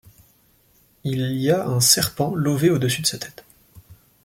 Il 1.03 1.21
y 1.37 1.51
a 1.51 1.67
un 1.67 1.79
serpent 1.79 2.33
lové 2.33 2.71
au-dessus 2.71 3.03
de 3.03 3.05
sa 3.05 3.19
tête. 3.19 3.45